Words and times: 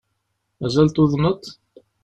Mazal 0.59 0.87
tuḍneḍ? 0.89 1.41